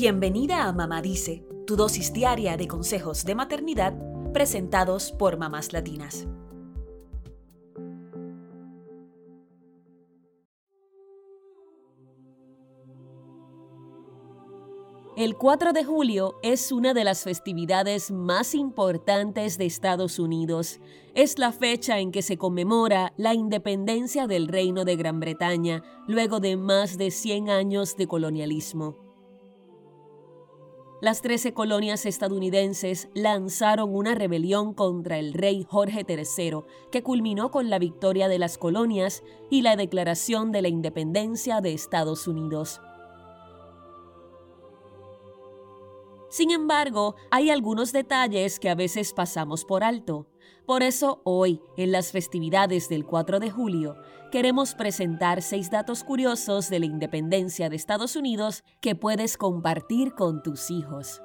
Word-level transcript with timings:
Bienvenida 0.00 0.68
a 0.68 0.72
Mamá 0.72 1.02
Dice, 1.02 1.44
tu 1.66 1.74
dosis 1.74 2.12
diaria 2.12 2.56
de 2.56 2.68
consejos 2.68 3.24
de 3.24 3.34
maternidad 3.34 3.94
presentados 4.32 5.10
por 5.10 5.38
mamás 5.38 5.72
latinas. 5.72 6.28
El 15.16 15.34
4 15.36 15.72
de 15.72 15.82
julio 15.82 16.36
es 16.44 16.70
una 16.70 16.94
de 16.94 17.02
las 17.02 17.24
festividades 17.24 18.12
más 18.12 18.54
importantes 18.54 19.58
de 19.58 19.66
Estados 19.66 20.20
Unidos. 20.20 20.78
Es 21.16 21.40
la 21.40 21.50
fecha 21.50 21.98
en 21.98 22.12
que 22.12 22.22
se 22.22 22.38
conmemora 22.38 23.14
la 23.16 23.34
independencia 23.34 24.28
del 24.28 24.46
Reino 24.46 24.84
de 24.84 24.94
Gran 24.94 25.18
Bretaña 25.18 25.82
luego 26.06 26.38
de 26.38 26.56
más 26.56 26.98
de 26.98 27.10
100 27.10 27.50
años 27.50 27.96
de 27.96 28.06
colonialismo. 28.06 29.07
Las 31.00 31.22
13 31.22 31.54
colonias 31.54 32.06
estadounidenses 32.06 33.08
lanzaron 33.14 33.94
una 33.94 34.16
rebelión 34.16 34.74
contra 34.74 35.20
el 35.20 35.32
rey 35.32 35.64
Jorge 35.68 36.04
III, 36.08 36.64
que 36.90 37.04
culminó 37.04 37.52
con 37.52 37.70
la 37.70 37.78
victoria 37.78 38.26
de 38.26 38.40
las 38.40 38.58
colonias 38.58 39.22
y 39.48 39.62
la 39.62 39.76
declaración 39.76 40.50
de 40.50 40.62
la 40.62 40.68
independencia 40.68 41.60
de 41.60 41.72
Estados 41.72 42.26
Unidos. 42.26 42.80
Sin 46.30 46.50
embargo, 46.50 47.14
hay 47.30 47.50
algunos 47.50 47.92
detalles 47.92 48.58
que 48.58 48.68
a 48.68 48.74
veces 48.74 49.12
pasamos 49.12 49.64
por 49.64 49.84
alto. 49.84 50.26
Por 50.66 50.82
eso 50.82 51.22
hoy, 51.24 51.62
en 51.76 51.92
las 51.92 52.12
festividades 52.12 52.88
del 52.88 53.06
4 53.06 53.40
de 53.40 53.50
julio, 53.50 53.96
queremos 54.30 54.74
presentar 54.74 55.40
seis 55.40 55.70
datos 55.70 56.04
curiosos 56.04 56.68
de 56.68 56.80
la 56.80 56.86
independencia 56.86 57.70
de 57.70 57.76
Estados 57.76 58.16
Unidos 58.16 58.64
que 58.80 58.94
puedes 58.94 59.36
compartir 59.36 60.14
con 60.14 60.42
tus 60.42 60.70
hijos. 60.70 61.22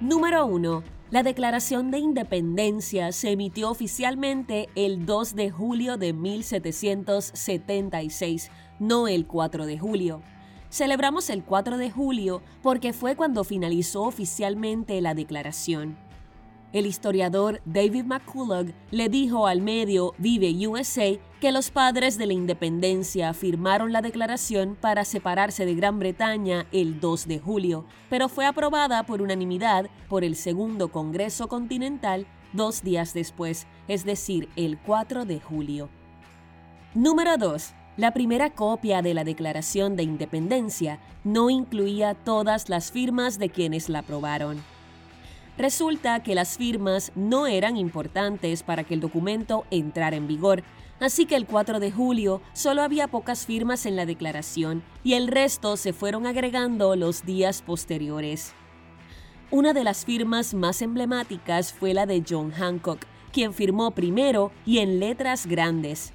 Número 0.00 0.46
1. 0.46 0.99
La 1.10 1.22
Declaración 1.24 1.90
de 1.90 1.98
Independencia 1.98 3.10
se 3.10 3.32
emitió 3.32 3.68
oficialmente 3.68 4.68
el 4.76 5.06
2 5.06 5.34
de 5.34 5.50
julio 5.50 5.96
de 5.96 6.12
1776, 6.12 8.52
no 8.78 9.08
el 9.08 9.26
4 9.26 9.66
de 9.66 9.76
julio. 9.76 10.22
Celebramos 10.70 11.28
el 11.28 11.42
4 11.42 11.78
de 11.78 11.90
julio 11.90 12.42
porque 12.62 12.92
fue 12.92 13.16
cuando 13.16 13.42
finalizó 13.42 14.04
oficialmente 14.04 15.00
la 15.00 15.14
declaración. 15.14 15.98
El 16.72 16.86
historiador 16.86 17.60
David 17.64 18.04
McCullough 18.04 18.72
le 18.92 19.08
dijo 19.08 19.48
al 19.48 19.60
medio 19.60 20.14
Vive 20.18 20.68
USA 20.68 21.18
que 21.40 21.50
los 21.50 21.72
padres 21.72 22.16
de 22.16 22.26
la 22.26 22.32
independencia 22.32 23.34
firmaron 23.34 23.92
la 23.92 24.02
declaración 24.02 24.76
para 24.80 25.04
separarse 25.04 25.66
de 25.66 25.74
Gran 25.74 25.98
Bretaña 25.98 26.66
el 26.70 27.00
2 27.00 27.26
de 27.26 27.38
julio, 27.40 27.86
pero 28.08 28.28
fue 28.28 28.46
aprobada 28.46 29.02
por 29.04 29.20
unanimidad 29.20 29.90
por 30.08 30.22
el 30.22 30.36
Segundo 30.36 30.92
Congreso 30.92 31.48
Continental 31.48 32.26
dos 32.52 32.82
días 32.82 33.14
después, 33.14 33.66
es 33.88 34.04
decir, 34.04 34.48
el 34.54 34.78
4 34.78 35.24
de 35.24 35.40
julio. 35.40 35.88
Número 36.94 37.36
2. 37.36 37.72
La 37.96 38.12
primera 38.12 38.50
copia 38.50 39.02
de 39.02 39.14
la 39.14 39.24
Declaración 39.24 39.96
de 39.96 40.04
Independencia 40.04 41.00
no 41.24 41.50
incluía 41.50 42.14
todas 42.14 42.68
las 42.68 42.92
firmas 42.92 43.38
de 43.38 43.50
quienes 43.50 43.88
la 43.88 44.00
aprobaron. 44.00 44.62
Resulta 45.60 46.22
que 46.22 46.34
las 46.34 46.56
firmas 46.56 47.12
no 47.14 47.46
eran 47.46 47.76
importantes 47.76 48.62
para 48.62 48.82
que 48.82 48.94
el 48.94 49.00
documento 49.00 49.66
entrara 49.70 50.16
en 50.16 50.26
vigor, 50.26 50.62
así 51.00 51.26
que 51.26 51.36
el 51.36 51.44
4 51.44 51.80
de 51.80 51.90
julio 51.90 52.40
solo 52.54 52.80
había 52.80 53.08
pocas 53.08 53.44
firmas 53.44 53.84
en 53.84 53.94
la 53.94 54.06
declaración 54.06 54.82
y 55.04 55.12
el 55.12 55.28
resto 55.28 55.76
se 55.76 55.92
fueron 55.92 56.26
agregando 56.26 56.96
los 56.96 57.26
días 57.26 57.60
posteriores. 57.60 58.54
Una 59.50 59.74
de 59.74 59.84
las 59.84 60.06
firmas 60.06 60.54
más 60.54 60.80
emblemáticas 60.80 61.74
fue 61.74 61.92
la 61.92 62.06
de 62.06 62.24
John 62.26 62.52
Hancock, 62.52 63.04
quien 63.30 63.52
firmó 63.52 63.90
primero 63.90 64.52
y 64.64 64.78
en 64.78 64.98
letras 64.98 65.44
grandes. 65.44 66.14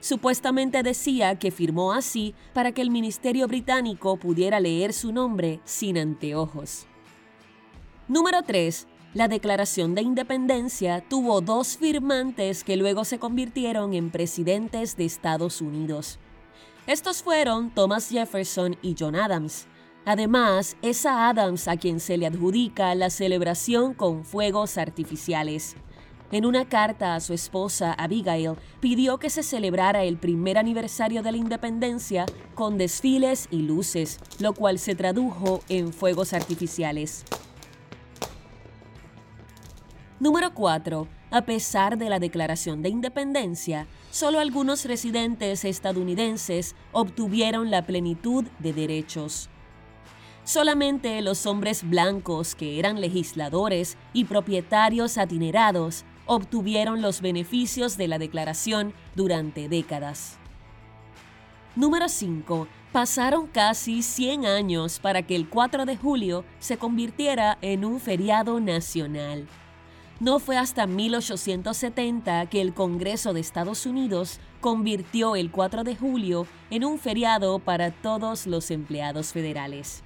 Supuestamente 0.00 0.82
decía 0.82 1.38
que 1.38 1.50
firmó 1.50 1.92
así 1.92 2.34
para 2.54 2.72
que 2.72 2.80
el 2.80 2.90
Ministerio 2.90 3.46
británico 3.46 4.16
pudiera 4.16 4.58
leer 4.58 4.94
su 4.94 5.12
nombre 5.12 5.60
sin 5.64 5.98
anteojos. 5.98 6.86
Número 8.08 8.40
3. 8.42 8.86
La 9.16 9.28
Declaración 9.28 9.94
de 9.94 10.02
Independencia 10.02 11.00
tuvo 11.00 11.40
dos 11.40 11.78
firmantes 11.78 12.62
que 12.62 12.76
luego 12.76 13.06
se 13.06 13.18
convirtieron 13.18 13.94
en 13.94 14.10
presidentes 14.10 14.94
de 14.98 15.06
Estados 15.06 15.62
Unidos. 15.62 16.18
Estos 16.86 17.22
fueron 17.22 17.70
Thomas 17.70 18.10
Jefferson 18.10 18.76
y 18.82 18.94
John 18.98 19.16
Adams. 19.16 19.68
Además, 20.04 20.76
es 20.82 21.06
a 21.06 21.30
Adams 21.30 21.66
a 21.66 21.78
quien 21.78 21.98
se 21.98 22.18
le 22.18 22.26
adjudica 22.26 22.94
la 22.94 23.08
celebración 23.08 23.94
con 23.94 24.22
fuegos 24.22 24.76
artificiales. 24.76 25.76
En 26.30 26.44
una 26.44 26.68
carta 26.68 27.14
a 27.14 27.20
su 27.20 27.32
esposa 27.32 27.94
Abigail, 27.94 28.56
pidió 28.80 29.16
que 29.16 29.30
se 29.30 29.42
celebrara 29.42 30.04
el 30.04 30.18
primer 30.18 30.58
aniversario 30.58 31.22
de 31.22 31.32
la 31.32 31.38
independencia 31.38 32.26
con 32.54 32.76
desfiles 32.76 33.48
y 33.50 33.62
luces, 33.62 34.20
lo 34.40 34.52
cual 34.52 34.78
se 34.78 34.94
tradujo 34.94 35.62
en 35.70 35.94
fuegos 35.94 36.34
artificiales. 36.34 37.24
Número 40.18 40.54
4. 40.54 41.06
A 41.30 41.42
pesar 41.42 41.98
de 41.98 42.08
la 42.08 42.18
Declaración 42.18 42.80
de 42.80 42.88
Independencia, 42.88 43.86
solo 44.10 44.38
algunos 44.40 44.86
residentes 44.86 45.62
estadounidenses 45.66 46.74
obtuvieron 46.92 47.70
la 47.70 47.82
plenitud 47.82 48.46
de 48.58 48.72
derechos. 48.72 49.50
Solamente 50.42 51.20
los 51.20 51.44
hombres 51.44 51.86
blancos 51.86 52.54
que 52.54 52.78
eran 52.78 52.98
legisladores 52.98 53.98
y 54.14 54.24
propietarios 54.24 55.18
adinerados 55.18 56.06
obtuvieron 56.24 57.02
los 57.02 57.20
beneficios 57.20 57.98
de 57.98 58.08
la 58.08 58.18
declaración 58.18 58.94
durante 59.16 59.68
décadas. 59.68 60.38
Número 61.74 62.08
5. 62.08 62.68
Pasaron 62.90 63.48
casi 63.48 64.00
100 64.00 64.46
años 64.46 64.98
para 64.98 65.20
que 65.20 65.36
el 65.36 65.46
4 65.46 65.84
de 65.84 65.98
julio 65.98 66.46
se 66.58 66.78
convirtiera 66.78 67.58
en 67.60 67.84
un 67.84 68.00
feriado 68.00 68.60
nacional. 68.60 69.46
No 70.18 70.38
fue 70.38 70.56
hasta 70.56 70.86
1870 70.86 72.46
que 72.46 72.62
el 72.62 72.72
Congreso 72.72 73.34
de 73.34 73.40
Estados 73.40 73.84
Unidos 73.84 74.40
convirtió 74.62 75.36
el 75.36 75.50
4 75.50 75.84
de 75.84 75.94
julio 75.94 76.46
en 76.70 76.84
un 76.86 76.98
feriado 76.98 77.58
para 77.58 77.90
todos 77.90 78.46
los 78.46 78.70
empleados 78.70 79.32
federales. 79.32 80.02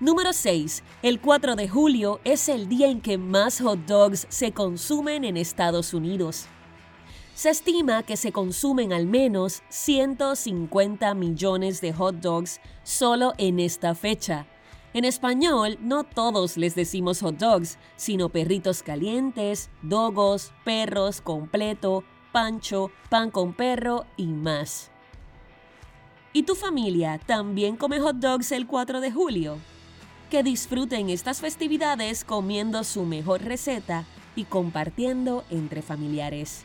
Número 0.00 0.32
6. 0.32 0.82
El 1.02 1.20
4 1.20 1.54
de 1.54 1.68
julio 1.68 2.20
es 2.24 2.48
el 2.48 2.68
día 2.68 2.88
en 2.88 3.00
que 3.00 3.16
más 3.16 3.60
hot 3.60 3.78
dogs 3.86 4.26
se 4.28 4.50
consumen 4.50 5.24
en 5.24 5.36
Estados 5.36 5.94
Unidos. 5.94 6.46
Se 7.34 7.50
estima 7.50 8.02
que 8.02 8.16
se 8.16 8.32
consumen 8.32 8.92
al 8.92 9.06
menos 9.06 9.62
150 9.68 11.14
millones 11.14 11.80
de 11.80 11.92
hot 11.92 12.16
dogs 12.16 12.60
solo 12.82 13.34
en 13.38 13.60
esta 13.60 13.94
fecha, 13.94 14.46
en 14.96 15.04
español, 15.04 15.76
no 15.82 16.04
todos 16.04 16.56
les 16.56 16.74
decimos 16.74 17.20
hot 17.20 17.36
dogs, 17.36 17.76
sino 17.96 18.30
perritos 18.30 18.82
calientes, 18.82 19.68
dogos, 19.82 20.54
perros, 20.64 21.20
completo, 21.20 22.02
pancho, 22.32 22.90
pan 23.10 23.30
con 23.30 23.52
perro 23.52 24.06
y 24.16 24.24
más. 24.28 24.90
¿Y 26.32 26.44
tu 26.44 26.54
familia 26.54 27.20
también 27.26 27.76
come 27.76 28.00
hot 28.00 28.16
dogs 28.16 28.52
el 28.52 28.66
4 28.66 29.02
de 29.02 29.12
julio? 29.12 29.58
Que 30.30 30.42
disfruten 30.42 31.10
estas 31.10 31.42
festividades 31.42 32.24
comiendo 32.24 32.82
su 32.82 33.04
mejor 33.04 33.42
receta 33.42 34.06
y 34.34 34.44
compartiendo 34.44 35.44
entre 35.50 35.82
familiares. 35.82 36.64